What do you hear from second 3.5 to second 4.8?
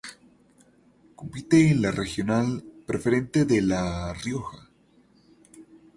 La Rioja.